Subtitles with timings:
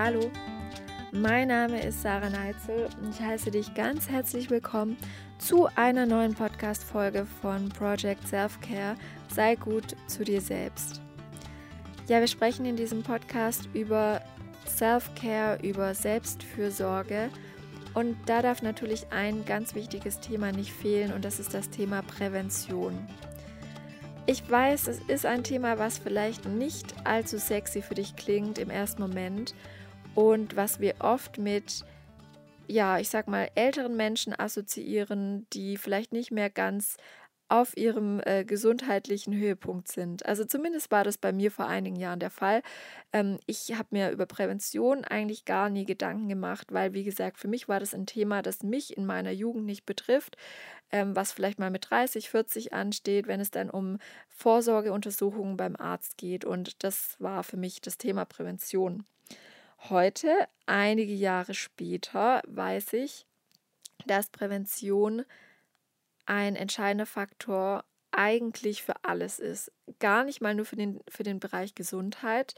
[0.00, 0.30] Hallo,
[1.10, 4.96] mein Name ist Sarah Neitzel und ich heiße dich ganz herzlich willkommen
[5.38, 8.94] zu einer neuen Podcast-Folge von Project Self-Care.
[9.34, 11.02] Sei gut zu dir selbst.
[12.06, 14.22] Ja, wir sprechen in diesem Podcast über
[14.68, 17.28] Self-Care, über Selbstfürsorge
[17.94, 22.02] und da darf natürlich ein ganz wichtiges Thema nicht fehlen und das ist das Thema
[22.02, 22.96] Prävention.
[24.26, 28.70] Ich weiß, es ist ein Thema, was vielleicht nicht allzu sexy für dich klingt im
[28.70, 29.54] ersten Moment
[30.18, 31.84] und was wir oft mit,
[32.66, 36.96] ja, ich sag mal, älteren Menschen assoziieren, die vielleicht nicht mehr ganz
[37.48, 40.26] auf ihrem äh, gesundheitlichen Höhepunkt sind.
[40.26, 42.62] Also zumindest war das bei mir vor einigen Jahren der Fall.
[43.12, 47.46] Ähm, ich habe mir über Prävention eigentlich gar nie Gedanken gemacht, weil, wie gesagt, für
[47.46, 50.36] mich war das ein Thema, das mich in meiner Jugend nicht betrifft,
[50.90, 53.98] ähm, was vielleicht mal mit 30, 40 ansteht, wenn es dann um
[54.30, 56.44] Vorsorgeuntersuchungen beim Arzt geht.
[56.44, 59.04] Und das war für mich das Thema Prävention.
[59.84, 63.26] Heute, einige Jahre später, weiß ich,
[64.06, 65.24] dass Prävention
[66.26, 69.72] ein entscheidender Faktor eigentlich für alles ist.
[69.98, 72.54] Gar nicht mal nur für den, für den Bereich Gesundheit.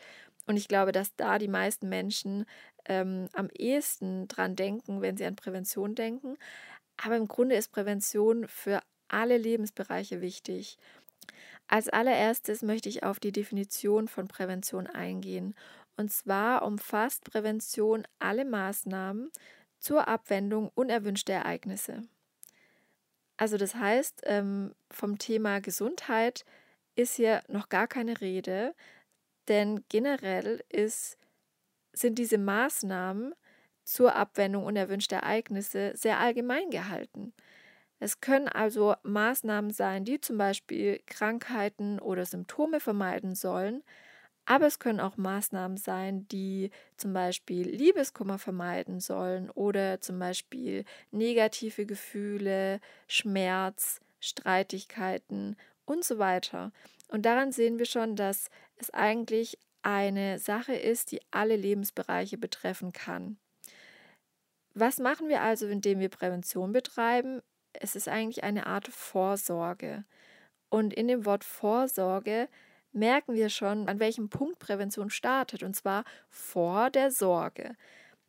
[0.47, 2.47] Und ich glaube, dass da die meisten Menschen
[2.87, 6.37] ähm, am ehesten dran denken, wenn sie an Prävention denken.
[6.97, 10.79] Aber im Grunde ist Prävention für alle Lebensbereiche wichtig.
[11.69, 15.55] Als allererstes möchte ich auf die Definition von Prävention eingehen.
[16.01, 19.31] Und zwar umfasst Prävention alle Maßnahmen
[19.79, 22.01] zur Abwendung unerwünschter Ereignisse.
[23.37, 26.47] Also das heißt, ähm, vom Thema Gesundheit
[26.95, 28.75] ist hier noch gar keine Rede,
[29.48, 31.19] denn generell ist,
[31.92, 33.35] sind diese Maßnahmen
[33.85, 37.35] zur Abwendung unerwünschter Ereignisse sehr allgemein gehalten.
[37.98, 43.83] Es können also Maßnahmen sein, die zum Beispiel Krankheiten oder Symptome vermeiden sollen,
[44.46, 50.84] aber es können auch Maßnahmen sein, die zum Beispiel Liebeskummer vermeiden sollen oder zum Beispiel
[51.11, 56.73] negative Gefühle, Schmerz, Streitigkeiten und so weiter.
[57.08, 62.92] Und daran sehen wir schon, dass es eigentlich eine Sache ist, die alle Lebensbereiche betreffen
[62.92, 63.39] kann.
[64.74, 67.42] Was machen wir also, indem wir Prävention betreiben?
[67.73, 70.05] Es ist eigentlich eine Art Vorsorge.
[70.68, 72.48] Und in dem Wort Vorsorge
[72.92, 77.77] merken wir schon, an welchem Punkt Prävention startet, und zwar vor der Sorge.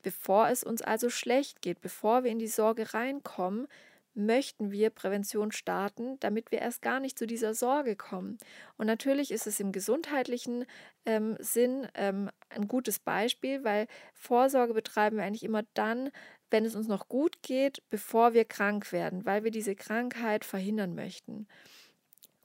[0.04, 3.68] Bevor es uns also schlecht geht, bevor wir in die Sorge reinkommen,
[4.14, 8.38] möchten wir Prävention starten, damit wir erst gar nicht zu dieser Sorge kommen.
[8.78, 10.66] Und natürlich ist es im gesundheitlichen
[11.06, 16.12] ähm, Sinn ähm, ein gutes Beispiel, weil Vorsorge betreiben wir eigentlich immer dann,
[16.50, 20.94] wenn es uns noch gut geht, bevor wir krank werden, weil wir diese Krankheit verhindern
[20.94, 21.48] möchten.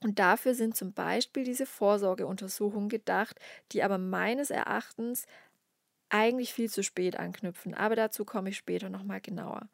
[0.02, 3.40] Und dafür sind zum Beispiel diese Vorsorgeuntersuchungen gedacht,
[3.72, 5.26] die aber meines Erachtens
[6.08, 7.74] eigentlich viel zu spät anknüpfen.
[7.74, 9.68] Aber dazu komme ich später nochmal genauer.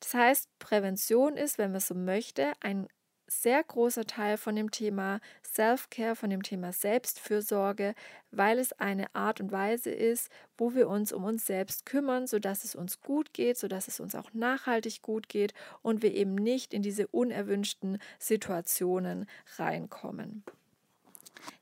[0.00, 2.88] Das heißt, Prävention ist, wenn man so möchte, ein
[3.28, 7.94] sehr großer Teil von dem Thema Self-Care, von dem Thema Selbstfürsorge,
[8.30, 12.64] weil es eine Art und Weise ist, wo wir uns um uns selbst kümmern, sodass
[12.64, 15.52] es uns gut geht, sodass es uns auch nachhaltig gut geht
[15.82, 20.42] und wir eben nicht in diese unerwünschten Situationen reinkommen.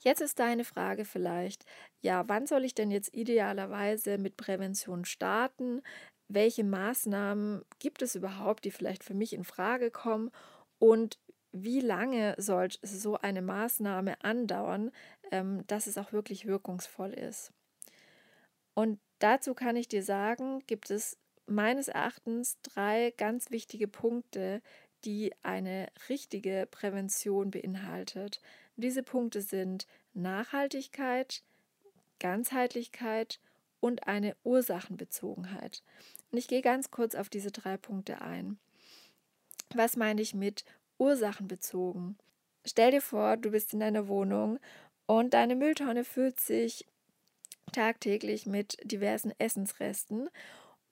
[0.00, 1.65] Jetzt ist deine Frage vielleicht,
[2.00, 5.83] ja, wann soll ich denn jetzt idealerweise mit Prävention starten?
[6.28, 10.31] Welche Maßnahmen gibt es überhaupt, die vielleicht für mich in Frage kommen?
[10.78, 11.19] Und
[11.62, 14.90] wie lange soll so eine Maßnahme andauern,
[15.30, 17.52] ähm, dass es auch wirklich wirkungsvoll ist.
[18.74, 24.60] Und dazu kann ich dir sagen, gibt es meines Erachtens drei ganz wichtige Punkte,
[25.04, 28.40] die eine richtige Prävention beinhaltet.
[28.76, 31.42] Diese Punkte sind Nachhaltigkeit,
[32.18, 33.40] Ganzheitlichkeit
[33.80, 35.82] und eine Ursachenbezogenheit.
[36.30, 38.58] Und ich gehe ganz kurz auf diese drei Punkte ein.
[39.74, 40.64] Was meine ich mit
[40.98, 42.16] ursachenbezogen.
[42.64, 44.58] Stell dir vor, du bist in deiner Wohnung
[45.06, 46.86] und deine Mülltonne füllt sich
[47.72, 50.28] tagtäglich mit diversen Essensresten.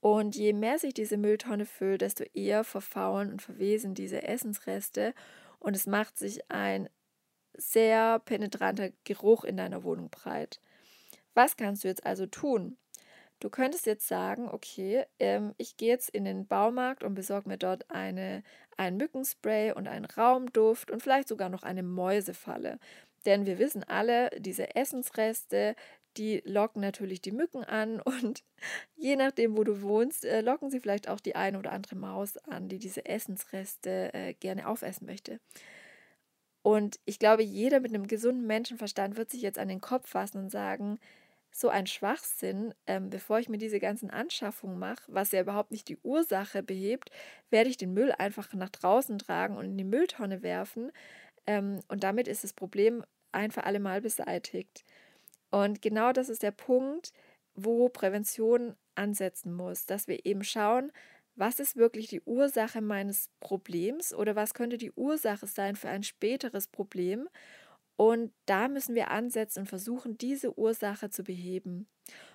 [0.01, 5.15] Und je mehr sich diese Mülltonne füllt, desto eher verfaulen und verwesen diese Essensreste.
[5.59, 6.89] Und es macht sich ein
[7.57, 10.61] sehr penetranter Geruch in deiner Wohnung breit.
[11.33, 12.77] Was kannst du jetzt also tun?
[13.41, 17.59] Du könntest jetzt sagen, okay, ähm, ich gehe jetzt in den Baumarkt und besorge mir
[17.59, 18.43] dort eine,
[18.77, 22.79] ein Mückenspray und einen Raumduft und vielleicht sogar noch eine Mäusefalle.
[23.27, 25.75] Denn wir wissen alle, diese Essensreste,
[26.17, 28.45] die locken natürlich die Mücken an und
[28.97, 32.37] je nachdem, wo du wohnst, äh, locken sie vielleicht auch die eine oder andere Maus
[32.39, 35.41] an, die diese Essensreste äh, gerne aufessen möchte.
[36.63, 40.39] Und ich glaube, jeder mit einem gesunden Menschenverstand wird sich jetzt an den Kopf fassen
[40.39, 40.99] und sagen,
[41.57, 45.89] so ein Schwachsinn, ähm, bevor ich mir diese ganzen Anschaffungen mache, was ja überhaupt nicht
[45.89, 47.11] die Ursache behebt,
[47.51, 50.91] werde ich den Müll einfach nach draußen tragen und in die Mülltonne werfen.
[51.47, 54.85] Ähm, und damit ist das Problem ein für alle Mal beseitigt.
[55.53, 57.13] Und genau das ist der Punkt,
[57.55, 60.91] wo Prävention ansetzen muss, dass wir eben schauen,
[61.37, 66.03] was ist wirklich die Ursache meines Problems oder was könnte die Ursache sein für ein
[66.03, 67.29] späteres Problem
[67.97, 71.89] und da müssen wir ansetzen und versuchen, diese Ursache zu beheben.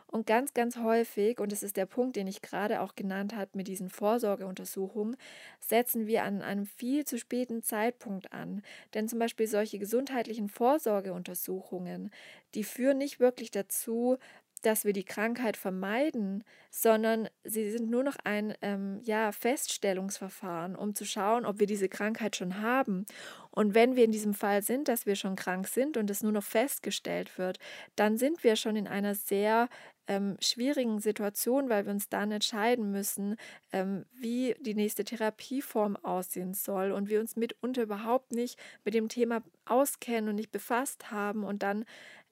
[0.08, 3.52] Und ganz, ganz häufig, und das ist der Punkt, den ich gerade auch genannt habe
[3.54, 5.16] mit diesen Vorsorgeuntersuchungen,
[5.60, 8.64] setzen wir an einem viel zu späten Zeitpunkt an.
[8.96, 12.10] Denn zum Beispiel solche gesundheitlichen Vorsorgeuntersuchungen,
[12.56, 14.18] die führen nicht wirklich dazu,
[14.62, 20.96] dass wir die Krankheit vermeiden, sondern sie sind nur noch ein ähm, ja, Feststellungsverfahren, um
[20.96, 23.06] zu schauen, ob wir diese Krankheit schon haben.
[23.52, 26.32] Und wenn wir in diesem Fall sind, dass wir schon krank sind und es nur
[26.32, 27.60] noch festgestellt wird,
[27.96, 29.70] dann sind wir schon in einer sehr
[30.10, 33.36] ähm, schwierigen Situation, weil wir uns dann entscheiden müssen,
[33.72, 39.08] ähm, wie die nächste Therapieform aussehen soll und wir uns mitunter überhaupt nicht mit dem
[39.08, 41.86] Thema auskennen und nicht befasst haben und dann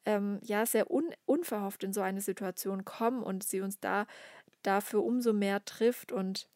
[0.08, 4.08] ähm, ja sehr un unverhofft in so eine Situation kommen und sie uns da
[4.64, 6.50] dafür umso mehr trifft und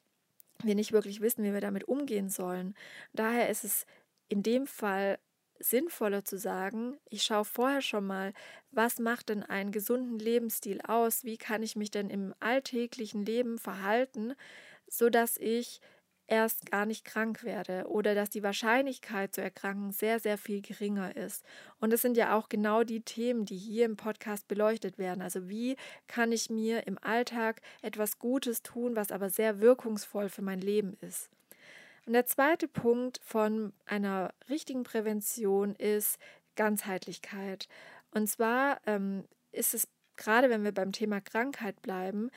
[0.63, 2.75] wir nicht wirklich wissen, wie wir damit umgehen sollen.
[3.13, 3.85] Daher ist es
[4.29, 5.19] in dem Fall
[5.59, 8.33] sinnvoller zu sagen, ich schaue vorher schon mal,
[8.71, 11.23] was macht denn einen gesunden Lebensstil aus?
[11.25, 14.33] Wie kann ich mich denn im alltäglichen Leben verhalten,
[14.87, 15.81] sodass ich
[16.31, 21.15] erst gar nicht krank werde oder dass die Wahrscheinlichkeit zu erkranken sehr, sehr viel geringer
[21.17, 21.43] ist.
[21.81, 25.21] Und das sind ja auch genau die Themen, die hier im Podcast beleuchtet werden.
[25.21, 25.75] Also wie
[26.07, 30.97] kann ich mir im Alltag etwas Gutes tun, was aber sehr wirkungsvoll für mein Leben
[31.01, 31.29] ist.
[32.05, 36.17] Und der zweite Punkt von einer richtigen Prävention ist
[36.55, 37.67] Ganzheitlichkeit.
[38.11, 42.31] Und zwar ähm, ist es gerade, wenn wir beim Thema Krankheit bleiben,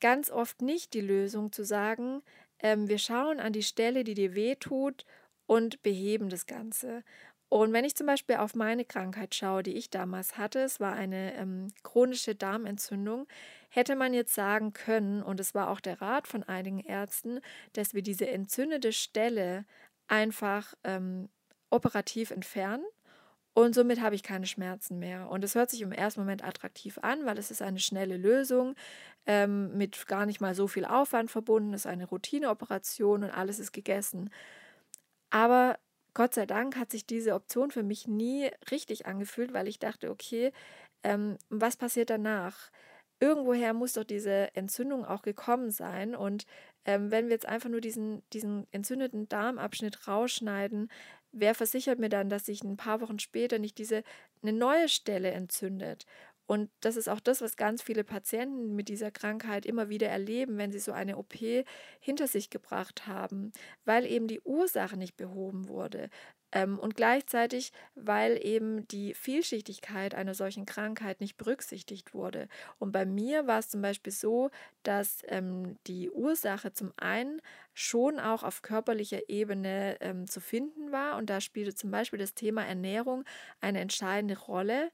[0.00, 2.22] ganz oft nicht die Lösung zu sagen,
[2.62, 5.04] ähm, wir schauen an die Stelle, die dir weh tut
[5.46, 7.02] und beheben das Ganze.
[7.48, 10.92] Und wenn ich zum Beispiel auf meine Krankheit schaue, die ich damals hatte, es war
[10.92, 13.26] eine ähm, chronische Darmentzündung,
[13.70, 17.40] hätte man jetzt sagen können, und es war auch der Rat von einigen Ärzten,
[17.72, 19.64] dass wir diese entzündete Stelle
[20.06, 21.28] einfach ähm,
[21.70, 22.84] operativ entfernen
[23.52, 25.28] und somit habe ich keine Schmerzen mehr.
[25.28, 28.74] Und es hört sich im ersten Moment attraktiv an, weil es ist eine schnelle Lösung
[29.26, 33.58] ähm, mit gar nicht mal so viel Aufwand verbunden, es ist eine Routineoperation und alles
[33.58, 34.30] ist gegessen.
[35.30, 35.78] Aber
[36.14, 40.10] Gott sei Dank hat sich diese Option für mich nie richtig angefühlt, weil ich dachte,
[40.10, 40.52] okay,
[41.02, 42.70] ähm, was passiert danach?
[43.20, 46.14] Irgendwoher muss doch diese Entzündung auch gekommen sein.
[46.14, 46.46] Und
[46.84, 50.90] ähm, wenn wir jetzt einfach nur diesen, diesen entzündeten Darmabschnitt rausschneiden,
[51.32, 54.02] wer versichert mir dann, dass sich ein paar Wochen später nicht diese
[54.42, 56.06] eine neue Stelle entzündet?
[56.46, 60.58] Und das ist auch das, was ganz viele Patienten mit dieser Krankheit immer wieder erleben,
[60.58, 61.64] wenn sie so eine OP
[62.00, 63.52] hinter sich gebracht haben,
[63.84, 66.10] weil eben die Ursache nicht behoben wurde.
[66.52, 72.48] Ähm, und gleichzeitig, weil eben die Vielschichtigkeit einer solchen Krankheit nicht berücksichtigt wurde.
[72.78, 74.50] Und bei mir war es zum Beispiel so,
[74.82, 77.40] dass ähm, die Ursache zum einen
[77.74, 81.16] schon auch auf körperlicher Ebene ähm, zu finden war.
[81.18, 83.24] Und da spielte zum Beispiel das Thema Ernährung
[83.60, 84.90] eine entscheidende Rolle.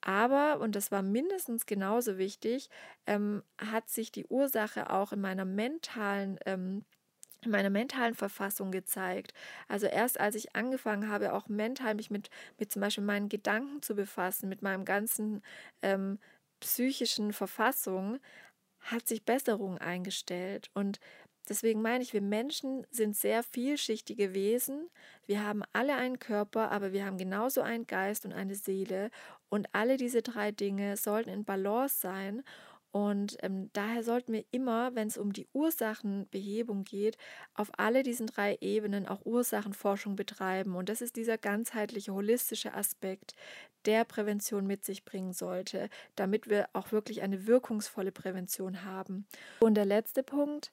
[0.00, 2.68] Aber, und das war mindestens genauso wichtig,
[3.06, 6.84] ähm, hat sich die Ursache auch in meiner mentalen ähm,
[7.50, 9.32] meiner mentalen Verfassung gezeigt.
[9.68, 13.82] Also erst als ich angefangen habe, auch mental mich mit, mit zum Beispiel meinen Gedanken
[13.82, 15.42] zu befassen, mit meinem ganzen
[15.82, 16.18] ähm,
[16.60, 18.18] psychischen Verfassung,
[18.80, 20.70] hat sich Besserung eingestellt.
[20.74, 21.00] Und
[21.48, 24.88] deswegen meine ich, wir Menschen sind sehr vielschichtige Wesen.
[25.26, 29.10] Wir haben alle einen Körper, aber wir haben genauso einen Geist und eine Seele.
[29.48, 32.42] Und alle diese drei Dinge sollten in Balance sein.
[32.90, 37.18] Und ähm, daher sollten wir immer, wenn es um die Ursachenbehebung geht,
[37.54, 40.74] auf alle diesen drei Ebenen auch Ursachenforschung betreiben.
[40.74, 43.34] Und das ist dieser ganzheitliche, holistische Aspekt,
[43.84, 49.26] der Prävention mit sich bringen sollte, damit wir auch wirklich eine wirkungsvolle Prävention haben.
[49.60, 50.72] Und der letzte Punkt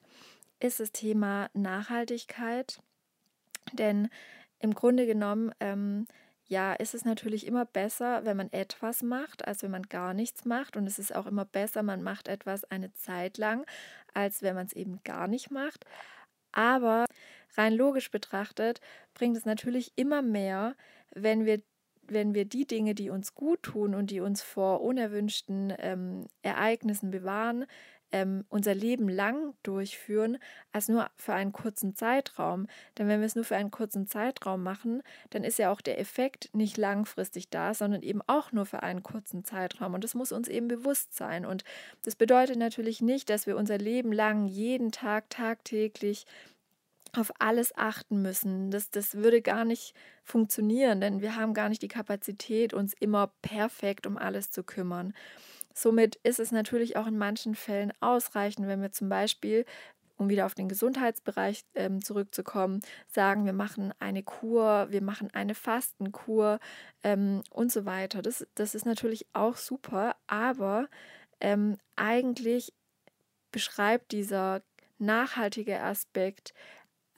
[0.58, 2.80] ist das Thema Nachhaltigkeit.
[3.72, 4.08] Denn
[4.58, 6.06] im Grunde genommen ähm,
[6.48, 10.44] ja, ist es natürlich immer besser, wenn man etwas macht, als wenn man gar nichts
[10.44, 10.76] macht.
[10.76, 13.66] Und es ist auch immer besser, man macht etwas eine Zeit lang,
[14.14, 15.84] als wenn man es eben gar nicht macht.
[16.52, 17.06] Aber
[17.56, 18.80] rein logisch betrachtet
[19.14, 20.76] bringt es natürlich immer mehr,
[21.14, 21.60] wenn wir,
[22.02, 27.10] wenn wir die Dinge, die uns gut tun und die uns vor unerwünschten ähm, Ereignissen
[27.10, 27.66] bewahren,
[28.12, 30.38] ähm, unser Leben lang durchführen,
[30.72, 32.66] als nur für einen kurzen Zeitraum.
[32.96, 35.98] Denn wenn wir es nur für einen kurzen Zeitraum machen, dann ist ja auch der
[35.98, 39.94] Effekt nicht langfristig da, sondern eben auch nur für einen kurzen Zeitraum.
[39.94, 41.44] Und das muss uns eben bewusst sein.
[41.44, 41.64] Und
[42.02, 46.26] das bedeutet natürlich nicht, dass wir unser Leben lang jeden Tag, tagtäglich
[47.16, 48.70] auf alles achten müssen.
[48.70, 53.32] Das, das würde gar nicht funktionieren, denn wir haben gar nicht die Kapazität, uns immer
[53.42, 55.14] perfekt um alles zu kümmern.
[55.78, 59.66] Somit ist es natürlich auch in manchen Fällen ausreichend, wenn wir zum Beispiel,
[60.16, 65.54] um wieder auf den Gesundheitsbereich ähm, zurückzukommen, sagen, wir machen eine Kur, wir machen eine
[65.54, 66.60] Fastenkur
[67.02, 68.22] ähm, und so weiter.
[68.22, 70.88] Das, das ist natürlich auch super, aber
[71.42, 72.72] ähm, eigentlich
[73.52, 74.62] beschreibt dieser
[74.96, 76.54] nachhaltige Aspekt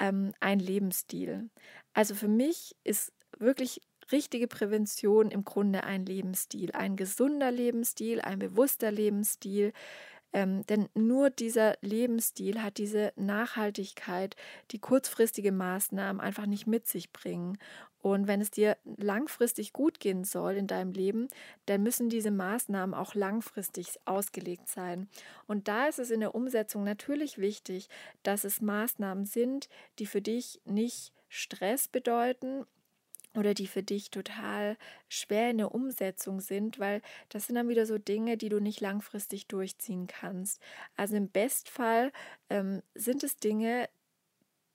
[0.01, 1.49] ähm, ein Lebensstil.
[1.95, 8.39] Also für mich ist wirklich richtige Prävention im Grunde ein Lebensstil, ein gesunder Lebensstil, ein
[8.39, 9.73] bewusster Lebensstil.
[10.33, 14.37] Ähm, denn nur dieser Lebensstil hat diese Nachhaltigkeit,
[14.73, 17.57] die kurzfristige Maßnahmen einfach nicht mit sich bringen.
[18.01, 21.29] Und wenn es dir langfristig gut gehen soll in deinem Leben,
[21.67, 25.09] dann müssen diese Maßnahmen auch langfristig ausgelegt sein.
[25.47, 27.89] Und da ist es in der Umsetzung natürlich wichtig,
[28.23, 32.67] dass es Maßnahmen sind, die für dich nicht Stress bedeuten
[33.35, 34.77] oder die für dich total
[35.09, 38.81] schwer in der Umsetzung sind, weil das sind dann wieder so Dinge, die du nicht
[38.81, 40.61] langfristig durchziehen kannst.
[40.97, 42.13] Also im Bestfall
[42.51, 43.89] ähm, sind es Dinge,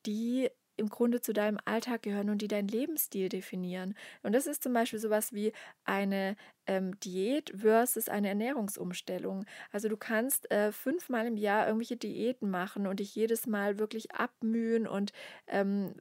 [0.05, 3.95] die im Grunde zu deinem Alltag gehören und die deinen Lebensstil definieren.
[4.23, 9.45] Und das ist zum Beispiel sowas wie eine ähm, Diät versus eine Ernährungsumstellung.
[9.71, 14.13] Also du kannst äh, fünfmal im Jahr irgendwelche Diäten machen und dich jedes Mal wirklich
[14.13, 15.11] abmühen und
[15.47, 15.93] ähm,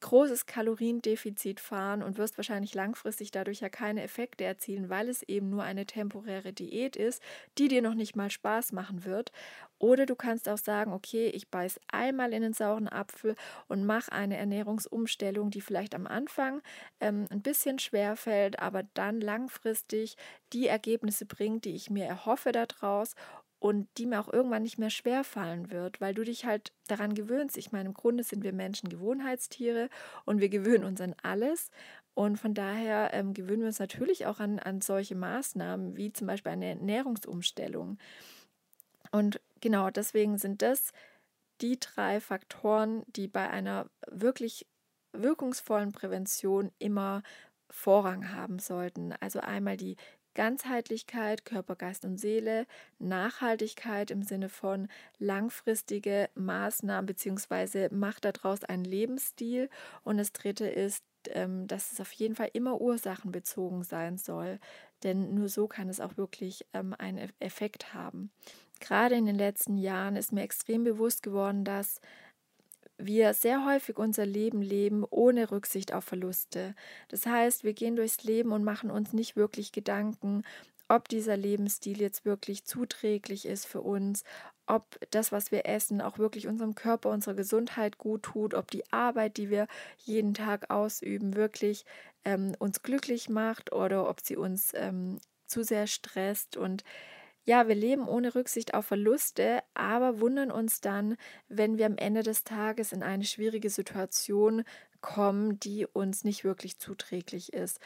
[0.00, 5.48] großes Kaloriendefizit fahren und wirst wahrscheinlich langfristig dadurch ja keine Effekte erzielen, weil es eben
[5.50, 7.22] nur eine temporäre Diät ist,
[7.58, 9.32] die dir noch nicht mal Spaß machen wird.
[9.78, 13.34] Oder du kannst auch sagen, okay, ich beiß einmal in den sauren Apfel
[13.68, 16.62] und mache eine Ernährungsumstellung, die vielleicht am Anfang
[17.00, 20.16] ähm, ein bisschen schwer fällt, aber dann langfristig
[20.52, 23.14] die Ergebnisse bringt, die ich mir erhoffe daraus
[23.66, 27.14] und die mir auch irgendwann nicht mehr schwer fallen wird, weil du dich halt daran
[27.14, 27.56] gewöhnst.
[27.56, 29.88] Ich meine, im Grunde sind wir Menschen Gewohnheitstiere
[30.24, 31.72] und wir gewöhnen uns an alles.
[32.14, 36.28] Und von daher ähm, gewöhnen wir uns natürlich auch an, an solche Maßnahmen, wie zum
[36.28, 37.98] Beispiel eine Ernährungsumstellung.
[39.10, 40.92] Und genau deswegen sind das
[41.60, 44.68] die drei Faktoren, die bei einer wirklich
[45.12, 47.24] wirkungsvollen Prävention immer
[47.68, 49.12] Vorrang haben sollten.
[49.18, 49.96] Also einmal die
[50.36, 52.66] Ganzheitlichkeit, Körper, Geist und Seele,
[52.98, 54.88] Nachhaltigkeit im Sinne von
[55.18, 57.88] langfristige Maßnahmen bzw.
[57.90, 59.70] macht daraus einen Lebensstil.
[60.04, 64.60] Und das dritte ist, ähm, dass es auf jeden Fall immer ursachenbezogen sein soll,
[65.02, 68.30] denn nur so kann es auch wirklich ähm, einen Effekt haben.
[68.78, 72.02] Gerade in den letzten Jahren ist mir extrem bewusst geworden, dass
[72.98, 76.74] wir sehr häufig unser Leben leben ohne Rücksicht auf Verluste.
[77.08, 80.42] Das heißt, wir gehen durchs Leben und machen uns nicht wirklich Gedanken,
[80.88, 84.24] ob dieser Lebensstil jetzt wirklich zuträglich ist für uns,
[84.66, 88.84] ob das, was wir essen, auch wirklich unserem Körper, unserer Gesundheit gut tut, ob die
[88.92, 89.66] Arbeit, die wir
[89.98, 91.84] jeden Tag ausüben, wirklich
[92.24, 96.84] ähm, uns glücklich macht oder ob sie uns ähm, zu sehr stresst und
[97.46, 101.16] ja, wir leben ohne Rücksicht auf Verluste, aber wundern uns dann,
[101.48, 104.64] wenn wir am Ende des Tages in eine schwierige Situation
[105.00, 107.78] kommen, die uns nicht wirklich zuträglich ist.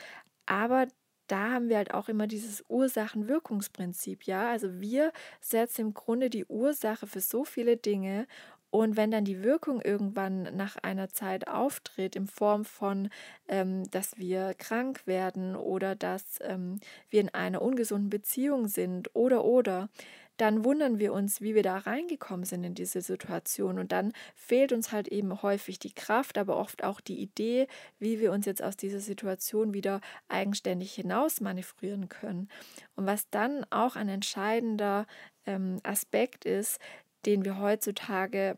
[0.46, 0.88] Aber
[1.28, 4.50] da haben wir halt auch immer dieses Ursachen-Wirkungsprinzip, ja.
[4.50, 8.26] Also wir setzen im Grunde die Ursache für so viele Dinge
[8.70, 13.08] und wenn dann die Wirkung irgendwann nach einer Zeit auftritt, in Form von,
[13.48, 19.44] ähm, dass wir krank werden oder dass ähm, wir in einer ungesunden Beziehung sind oder
[19.44, 19.88] oder,
[20.36, 23.78] dann wundern wir uns, wie wir da reingekommen sind in diese Situation.
[23.78, 27.66] Und dann fehlt uns halt eben häufig die Kraft, aber oft auch die Idee,
[27.98, 32.48] wie wir uns jetzt aus dieser Situation wieder eigenständig hinaus manövrieren können.
[32.96, 35.06] Und was dann auch ein entscheidender
[35.44, 36.78] ähm, Aspekt ist,
[37.26, 38.56] den wir heutzutage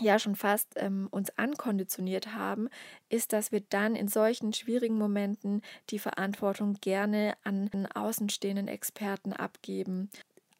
[0.00, 2.68] ja schon fast ähm, uns ankonditioniert haben,
[3.08, 10.10] ist, dass wir dann in solchen schwierigen Momenten die Verantwortung gerne an außenstehenden Experten abgeben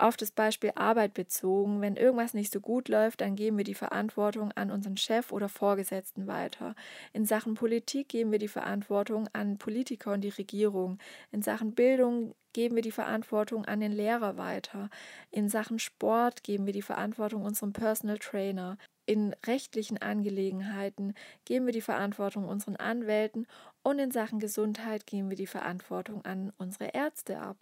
[0.01, 3.75] auf das Beispiel Arbeit bezogen, wenn irgendwas nicht so gut läuft, dann geben wir die
[3.75, 6.75] Verantwortung an unseren Chef oder Vorgesetzten weiter.
[7.13, 10.99] In Sachen Politik geben wir die Verantwortung an Politiker und die Regierung.
[11.33, 14.91] In Sachen Bildung geben wir die Verantwortung an den Lehrer weiter.
[15.31, 18.79] In Sachen Sport geben wir die Verantwortung unserem Personal Trainer.
[19.07, 21.15] In rechtlichen Angelegenheiten
[21.45, 23.47] geben wir die Verantwortung unseren Anwälten
[23.83, 27.57] und in Sachen Gesundheit geben wir die Verantwortung an unsere Ärzte ab.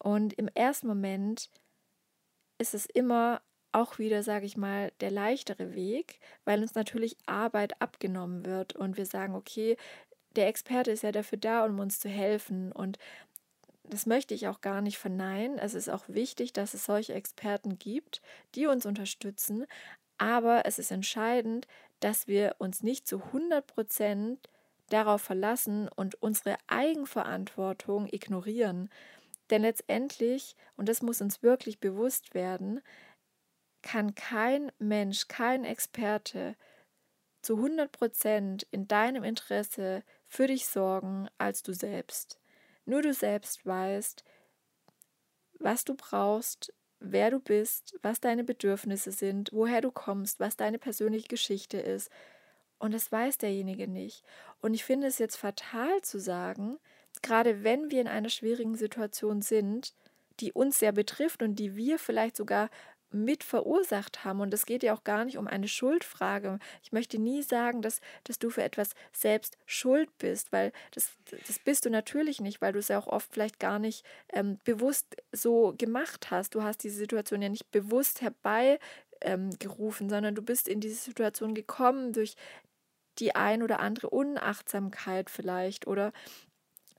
[0.00, 1.50] Und im ersten Moment
[2.58, 3.42] ist es immer
[3.72, 8.96] auch wieder, sage ich mal, der leichtere Weg, weil uns natürlich Arbeit abgenommen wird und
[8.96, 9.76] wir sagen, okay,
[10.36, 12.98] der Experte ist ja dafür da, um uns zu helfen und
[13.84, 15.58] das möchte ich auch gar nicht verneinen.
[15.58, 18.22] Es ist auch wichtig, dass es solche Experten gibt,
[18.54, 19.66] die uns unterstützen,
[20.18, 21.66] aber es ist entscheidend,
[22.00, 24.48] dass wir uns nicht zu 100 Prozent
[24.90, 28.90] darauf verlassen und unsere Eigenverantwortung ignorieren.
[29.50, 32.80] Denn letztendlich, und das muss uns wirklich bewusst werden,
[33.82, 36.56] kann kein Mensch, kein Experte
[37.42, 42.38] zu 100 Prozent in deinem Interesse für dich sorgen als du selbst.
[42.84, 44.24] Nur du selbst weißt,
[45.58, 50.78] was du brauchst, wer du bist, was deine Bedürfnisse sind, woher du kommst, was deine
[50.78, 52.10] persönliche Geschichte ist.
[52.78, 54.24] Und das weiß derjenige nicht.
[54.60, 56.78] Und ich finde es jetzt fatal zu sagen,
[57.22, 59.94] gerade wenn wir in einer schwierigen Situation sind,
[60.40, 62.70] die uns sehr betrifft und die wir vielleicht sogar
[63.12, 64.40] mit verursacht haben.
[64.40, 66.58] Und es geht ja auch gar nicht um eine Schuldfrage.
[66.82, 71.10] Ich möchte nie sagen, dass, dass du für etwas selbst schuld bist, weil das,
[71.46, 74.58] das bist du natürlich nicht, weil du es ja auch oft vielleicht gar nicht ähm,
[74.64, 76.54] bewusst so gemacht hast.
[76.54, 81.54] Du hast diese Situation ja nicht bewusst herbeigerufen, ähm, sondern du bist in diese Situation
[81.54, 82.36] gekommen durch
[83.18, 86.12] die ein oder andere Unachtsamkeit vielleicht oder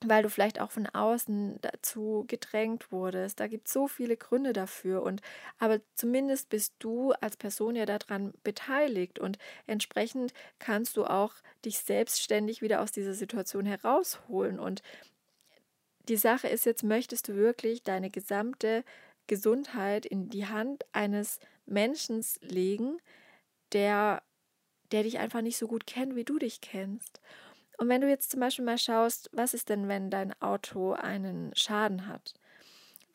[0.05, 3.39] weil du vielleicht auch von außen dazu gedrängt wurdest.
[3.39, 5.03] Da gibt es so viele Gründe dafür.
[5.03, 5.22] Und
[5.60, 11.34] aber zumindest bist du als Person ja daran beteiligt und entsprechend kannst du auch
[11.65, 14.60] dich selbstständig wieder aus dieser Situation herausholen.
[14.60, 14.81] Und
[16.08, 18.84] die Sache ist jetzt, möchtest du wirklich deine gesamte
[19.27, 22.98] Gesundheit in die Hand eines Menschen legen,
[23.72, 24.24] der,
[24.91, 27.22] der dich einfach nicht so gut kennt, wie du dich kennst.
[27.81, 31.51] Und wenn du jetzt zum Beispiel mal schaust, was ist denn, wenn dein Auto einen
[31.55, 32.35] Schaden hat?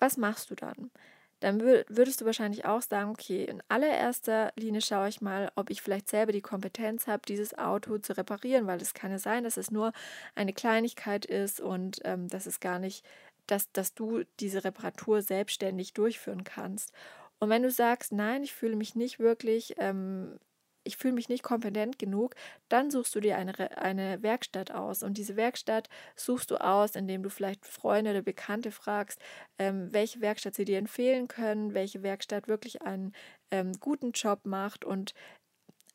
[0.00, 0.90] Was machst du dann?
[1.38, 5.82] Dann würdest du wahrscheinlich auch sagen, okay, in allererster Linie schaue ich mal, ob ich
[5.82, 9.56] vielleicht selber die Kompetenz habe, dieses Auto zu reparieren, weil es kann ja sein, dass
[9.56, 9.92] es nur
[10.34, 13.06] eine Kleinigkeit ist und ähm, dass es gar nicht,
[13.46, 16.92] dass, dass du diese Reparatur selbstständig durchführen kannst.
[17.38, 20.40] Und wenn du sagst, nein, ich fühle mich nicht wirklich ähm,
[20.86, 22.34] ich fühle mich nicht kompetent genug,
[22.68, 25.02] dann suchst du dir eine, eine Werkstatt aus.
[25.02, 29.20] Und diese Werkstatt suchst du aus, indem du vielleicht Freunde oder Bekannte fragst,
[29.58, 33.12] ähm, welche Werkstatt sie dir empfehlen können, welche Werkstatt wirklich einen
[33.50, 34.84] ähm, guten Job macht.
[34.84, 35.14] Und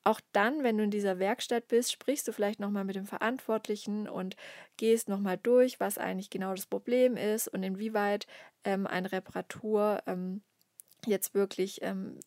[0.03, 4.09] auch dann, wenn du in dieser Werkstatt bist, sprichst du vielleicht nochmal mit dem Verantwortlichen
[4.09, 4.35] und
[4.77, 8.25] gehst nochmal durch, was eigentlich genau das Problem ist und inwieweit
[8.63, 10.41] ähm, eine Reparatur ähm,
[11.05, 12.19] jetzt wirklich ähm,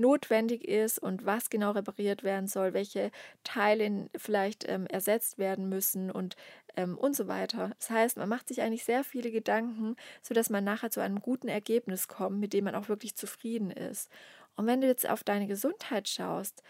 [0.00, 3.10] notwendig ist und was genau repariert werden soll, welche
[3.44, 6.36] Teile vielleicht ähm, ersetzt werden müssen und,
[6.76, 7.70] ähm, und so weiter.
[7.78, 11.48] Das heißt, man macht sich eigentlich sehr viele Gedanken, sodass man nachher zu einem guten
[11.48, 14.10] Ergebnis kommt, mit dem man auch wirklich zufrieden ist.
[14.56, 16.62] Und wenn du jetzt auf deine Gesundheit schaust,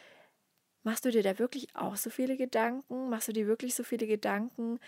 [0.82, 3.08] machst du dir da wirklich auch so viele Gedanken?
[3.10, 4.78] Machst du dir wirklich so viele Gedanken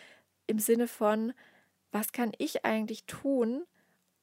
[0.46, 1.32] im Sinne von,
[1.92, 3.64] was kann ich eigentlich tun,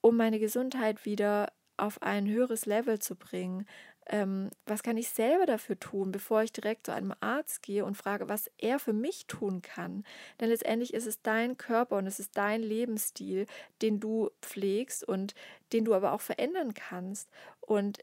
[0.02, 3.66] um meine Gesundheit wieder auf ein höheres Level zu bringen?
[4.10, 7.95] Ähm, was kann ich selber dafür tun, bevor ich direkt zu einem Arzt gehe und
[7.95, 10.04] frage, was er für mich tun kann.
[10.39, 13.45] Denn letztendlich ist es dein Körper und es ist dein Lebensstil,
[13.82, 15.36] den du pflegst und
[15.74, 17.30] den du aber auch verändern kannst.
[17.62, 18.00] Und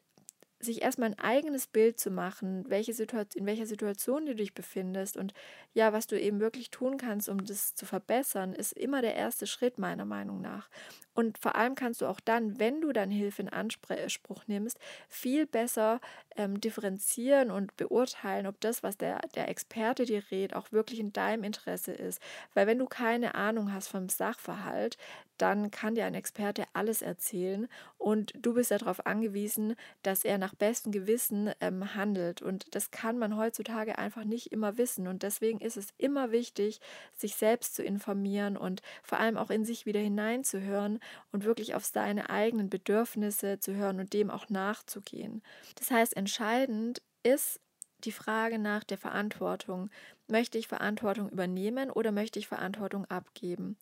[0.61, 5.17] sich erstmal ein eigenes Bild zu machen, welche Situation, in welcher Situation du dich befindest
[5.17, 5.35] und
[5.75, 9.47] ja, was du eben wirklich tun kannst, um das zu verbessern, ist immer der erste
[9.47, 10.69] Schritt meiner Meinung nach.
[11.17, 15.47] Und vor allem kannst du auch dann, wenn du dann Hilfe in Anspruch nimmst, viel
[15.47, 15.99] besser
[16.37, 21.15] ähm, differenzieren und beurteilen, ob das, was der, der Experte dir rät, auch wirklich in
[21.15, 22.21] deinem Interesse ist.
[22.53, 24.99] Weil wenn du keine Ahnung hast vom Sachverhalt,
[25.39, 30.55] dann kann dir ein Experte alles erzählen und du bist darauf angewiesen, dass er nach
[30.55, 32.43] bestem Gewissen ähm, handelt.
[32.43, 35.07] Und das kann man heutzutage einfach nicht immer wissen.
[35.09, 36.81] Und deswegen ist es immer wichtig,
[37.15, 41.01] sich selbst zu informieren und vor allem auch in sich wieder hineinzuhören
[41.33, 45.43] und wirklich auf seine eigenen Bedürfnisse zu hören und dem auch nachzugehen.
[45.77, 47.61] Das heißt, entscheidend ist,
[48.05, 49.91] die Frage nach der Verantwortung.
[50.29, 53.77] Möchte ich Verantwortung übernehmen oder möchte ich Verantwortung abgeben?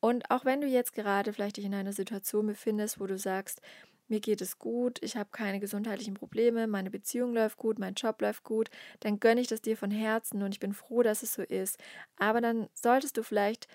[0.00, 3.62] Und auch wenn du jetzt gerade vielleicht dich in einer Situation befindest, wo du sagst,
[4.08, 8.20] mir geht es gut, ich habe keine gesundheitlichen Probleme, meine Beziehung läuft gut, mein Job
[8.20, 8.68] läuft gut,
[9.00, 11.78] dann gönne ich das dir von Herzen und ich bin froh, dass es so ist.
[12.16, 13.66] Aber dann solltest du vielleicht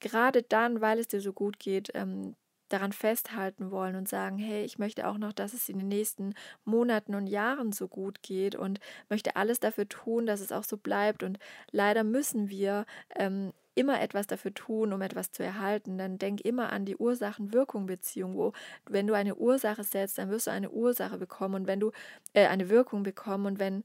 [0.00, 2.34] gerade dann, weil es dir so gut geht, ähm,
[2.68, 6.34] daran festhalten wollen und sagen, hey, ich möchte auch noch, dass es in den nächsten
[6.64, 10.76] Monaten und Jahren so gut geht und möchte alles dafür tun, dass es auch so
[10.76, 11.22] bleibt.
[11.22, 11.38] Und
[11.70, 12.84] leider müssen wir
[13.16, 18.34] ähm, immer etwas dafür tun, um etwas zu erhalten, dann denk immer an die Ursachen-Wirkung-Beziehung,
[18.34, 18.52] wo
[18.86, 21.54] wenn du eine Ursache setzt, dann wirst du eine Ursache bekommen.
[21.54, 21.92] Und wenn du
[22.34, 23.46] äh, eine Wirkung bekommen.
[23.46, 23.84] Und wenn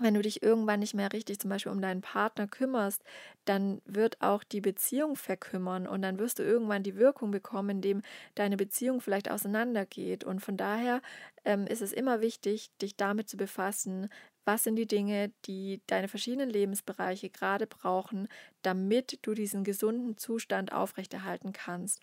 [0.00, 3.02] wenn du dich irgendwann nicht mehr richtig zum Beispiel um deinen Partner kümmerst,
[3.44, 8.02] dann wird auch die Beziehung verkümmern und dann wirst du irgendwann die Wirkung bekommen, indem
[8.34, 10.24] deine Beziehung vielleicht auseinandergeht.
[10.24, 11.00] Und von daher
[11.44, 14.08] ähm, ist es immer wichtig, dich damit zu befassen,
[14.44, 18.28] was sind die Dinge, die deine verschiedenen Lebensbereiche gerade brauchen,
[18.62, 22.00] damit du diesen gesunden Zustand aufrechterhalten kannst.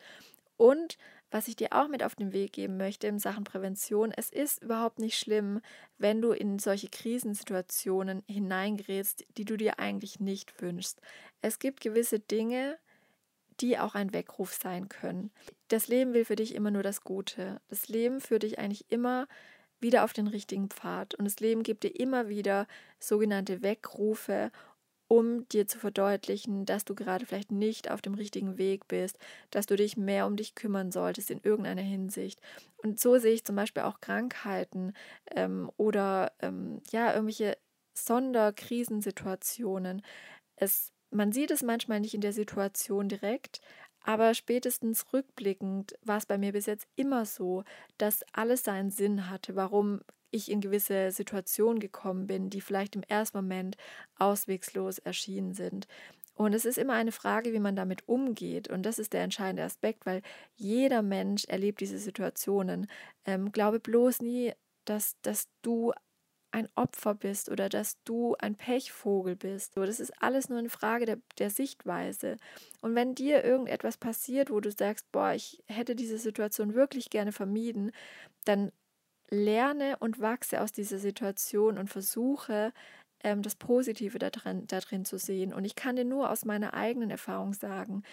[0.57, 0.97] Und
[1.35, 4.63] was ich dir auch mit auf den Weg geben möchte in Sachen Prävention, es ist
[4.63, 5.59] überhaupt nicht schlimm,
[5.97, 11.01] wenn du in solche Krisensituationen hineingerätst, die du dir eigentlich nicht wünschst.
[11.41, 12.77] Es gibt gewisse Dinge,
[13.59, 15.29] die auch ein Weckruf sein können.
[15.67, 17.59] Das Leben will für dich immer nur das Gute.
[17.67, 19.27] Das Leben führt dich eigentlich immer
[19.81, 22.65] wieder auf den richtigen Pfad und das Leben gibt dir immer wieder
[22.97, 24.53] sogenannte Weckrufe
[25.07, 29.17] um dir zu verdeutlichen, dass du gerade vielleicht nicht auf dem richtigen Weg bist,
[29.51, 32.39] dass du dich mehr um dich kümmern solltest in irgendeiner Hinsicht.
[32.77, 34.93] Und so sehe ich zum Beispiel auch Krankheiten
[35.31, 37.57] ähm, oder ähm, ja, irgendwelche
[37.97, 40.01] Sonderkrisensituationen.
[40.55, 43.61] Es, man sieht es manchmal nicht in der Situation direkt,
[44.01, 47.63] aber spätestens rückblickend war es bei mir bis jetzt immer so,
[47.97, 53.03] dass alles seinen Sinn hatte, warum ich in gewisse Situationen gekommen bin, die vielleicht im
[53.03, 53.77] ersten Moment
[54.17, 55.87] auswegslos erschienen sind.
[56.35, 58.67] Und es ist immer eine Frage, wie man damit umgeht.
[58.67, 60.21] Und das ist der entscheidende Aspekt, weil
[60.55, 62.87] jeder Mensch erlebt diese Situationen.
[63.25, 64.51] Ähm, glaube bloß nie,
[64.83, 65.93] dass, dass du
[66.55, 69.73] ein Opfer bist oder dass du ein Pechvogel bist.
[69.73, 72.37] So, das ist alles nur eine Frage der, der Sichtweise.
[72.81, 77.33] Und wenn dir irgendetwas passiert, wo du sagst, boah, ich hätte diese Situation wirklich gerne
[77.33, 77.91] vermieden,
[78.45, 78.71] dann
[79.29, 82.73] lerne und wachse aus dieser Situation und versuche,
[83.23, 85.53] ähm, das Positive darin, darin zu sehen.
[85.53, 88.03] Und ich kann dir nur aus meiner eigenen Erfahrung sagen,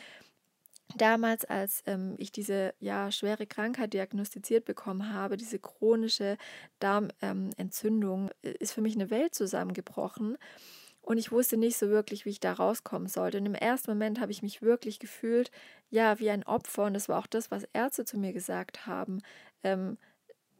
[0.96, 6.36] damals, als ähm, ich diese ja, schwere Krankheit diagnostiziert bekommen habe, diese chronische
[6.80, 10.36] Darmentzündung, ähm, ist für mich eine Welt zusammengebrochen.
[11.00, 13.38] Und ich wusste nicht so wirklich, wie ich da rauskommen sollte.
[13.38, 15.50] Und im ersten Moment habe ich mich wirklich gefühlt,
[15.90, 16.84] ja, wie ein Opfer.
[16.84, 19.20] Und das war auch das, was Ärzte zu mir gesagt haben.
[19.64, 19.98] Ähm,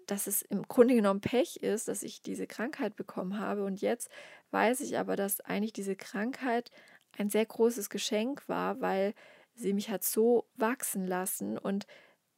[0.06, 3.64] dass es im Grunde genommen Pech ist, dass ich diese Krankheit bekommen habe.
[3.64, 4.08] Und jetzt
[4.50, 6.70] weiß ich aber, dass eigentlich diese Krankheit
[7.18, 9.14] ein sehr großes Geschenk war, weil
[9.54, 11.86] sie mich hat so wachsen lassen und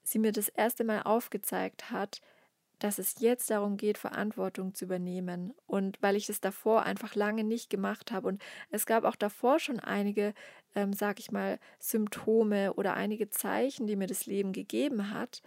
[0.02, 2.20] sie mir das erste Mal aufgezeigt hat,
[2.80, 5.54] dass es jetzt darum geht, Verantwortung zu übernehmen.
[5.66, 8.28] Und weil ich es davor einfach lange nicht gemacht habe.
[8.28, 10.34] Und es gab auch davor schon einige,
[10.74, 15.40] ähm, sag ich mal, Symptome oder einige Zeichen, die mir das Leben gegeben hat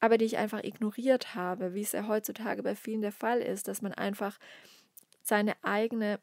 [0.00, 3.68] aber die ich einfach ignoriert habe, wie es ja heutzutage bei vielen der Fall ist,
[3.68, 4.38] dass man einfach
[5.22, 6.18] seine eigene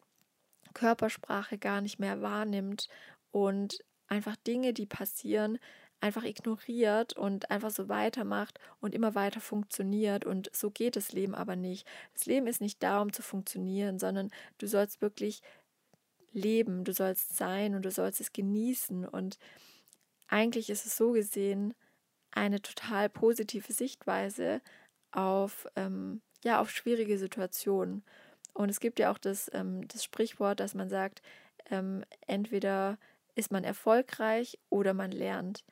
[0.73, 2.89] Körpersprache gar nicht mehr wahrnimmt
[3.31, 5.59] und einfach Dinge, die passieren,
[5.99, 10.25] einfach ignoriert und einfach so weitermacht und immer weiter funktioniert.
[10.25, 11.87] Und so geht das Leben aber nicht.
[12.13, 15.41] Das Leben ist nicht da, um zu funktionieren, sondern du sollst wirklich
[16.31, 19.05] leben, du sollst sein und du sollst es genießen.
[19.05, 19.39] Und
[20.27, 21.73] eigentlich ist es so gesehen,
[22.31, 24.61] eine total positive Sichtweise
[25.11, 28.03] auf, ähm, ja, auf schwierige Situationen.
[28.53, 31.21] Und es gibt ja auch das, ähm, das Sprichwort, dass man sagt,
[31.69, 32.97] ähm, entweder
[33.35, 35.63] ist man erfolgreich oder man lernt.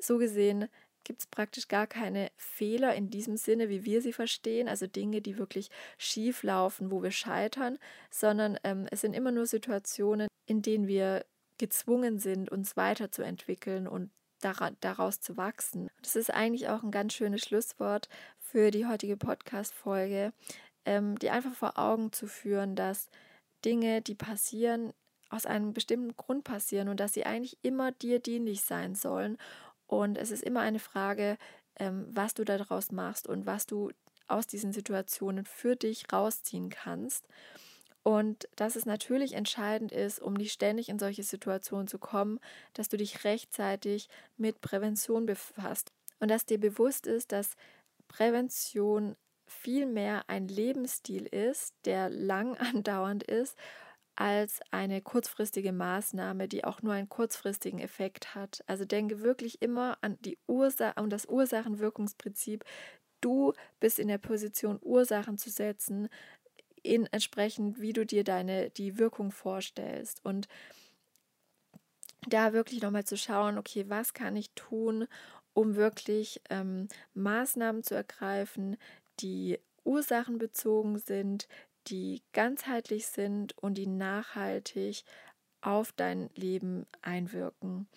[0.00, 0.68] So gesehen
[1.04, 5.22] gibt es praktisch gar keine Fehler in diesem Sinne, wie wir sie verstehen, also Dinge,
[5.22, 7.78] die wirklich schief laufen, wo wir scheitern,
[8.10, 11.24] sondern ähm, es sind immer nur Situationen, in denen wir
[11.56, 15.90] gezwungen sind, uns weiterzuentwickeln und daraus zu wachsen.
[16.02, 20.32] Das ist eigentlich auch ein ganz schönes Schlusswort für die heutige Podcast-Folge,
[20.84, 23.10] ähm, die einfach vor Augen zu führen, dass
[23.64, 24.92] Dinge, die passieren,
[25.30, 29.36] aus einem bestimmten Grund passieren und dass sie eigentlich immer dir dienlich sein sollen.
[29.86, 31.36] Und es ist immer eine Frage,
[31.76, 33.90] ähm, was du daraus machst und was du
[34.26, 37.26] aus diesen Situationen für dich rausziehen kannst.
[38.08, 42.40] Und dass es natürlich entscheidend ist, um nicht ständig in solche Situationen zu kommen,
[42.72, 47.54] dass du dich rechtzeitig mit Prävention befasst und dass dir bewusst ist, dass
[48.08, 49.14] Prävention
[49.46, 53.58] vielmehr ein Lebensstil ist, der lang andauernd ist,
[54.16, 58.64] als eine kurzfristige Maßnahme, die auch nur einen kurzfristigen Effekt hat.
[58.66, 62.64] Also denke wirklich immer an die Ursache, an das Ursachenwirkungsprinzip.
[63.20, 66.08] Du bist in der Position, Ursachen zu setzen,
[66.82, 70.24] in entsprechend, wie du dir deine die Wirkung vorstellst.
[70.24, 70.48] Und
[72.26, 75.06] da wirklich nochmal zu schauen, okay, was kann ich tun,
[75.54, 78.76] um wirklich ähm, Maßnahmen zu ergreifen,
[79.20, 81.48] die ursachenbezogen sind,
[81.86, 85.04] die ganzheitlich sind und die nachhaltig
[85.60, 87.88] auf dein Leben einwirken.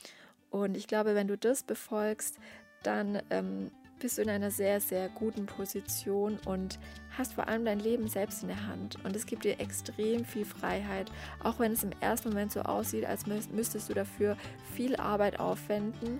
[0.49, 2.37] Und ich glaube, wenn du das befolgst,
[2.83, 6.79] dann ähm, bist du in einer sehr, sehr guten Position und
[7.17, 8.97] hast vor allem dein Leben selbst in der Hand.
[9.03, 11.11] Und es gibt dir extrem viel Freiheit,
[11.43, 14.35] auch wenn es im ersten Moment so aussieht, als müsstest du dafür
[14.75, 16.19] viel Arbeit aufwenden.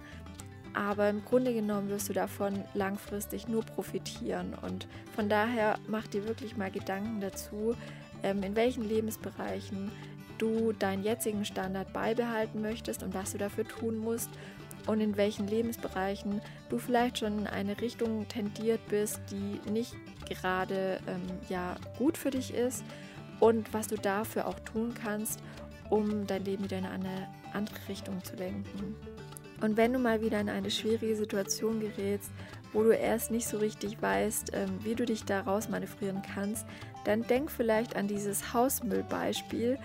[0.74, 4.54] Aber im Grunde genommen wirst du davon langfristig nur profitieren.
[4.54, 7.76] Und von daher mach dir wirklich mal Gedanken dazu,
[8.24, 9.92] ähm, in welchen Lebensbereichen
[10.38, 14.30] du deinen jetzigen Standard beibehalten möchtest und was du dafür tun musst
[14.88, 19.96] und in welchen Lebensbereichen du vielleicht schon in eine Richtung tendiert bist, die nicht
[20.28, 22.84] gerade ähm, ja, gut für dich ist
[23.40, 25.40] und was du dafür auch tun kannst,
[25.90, 28.96] um dein Leben wieder in eine andere Richtung zu lenken.
[29.62, 32.32] Und wenn du mal wieder in eine schwierige Situation gerätst,
[32.74, 36.66] wo du erst nicht so richtig weißt, ähm, wie du dich daraus manövrieren kannst,
[37.06, 39.78] dann denk vielleicht an dieses Hausmüllbeispiel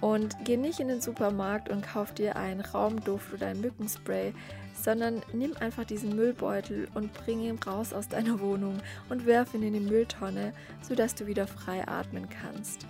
[0.00, 4.34] und geh nicht in den Supermarkt und kauf dir einen Raumduft oder ein Mückenspray,
[4.74, 8.78] sondern nimm einfach diesen Müllbeutel und bring ihn raus aus deiner Wohnung
[9.08, 12.86] und werf ihn in die Mülltonne, sodass du wieder frei atmen kannst.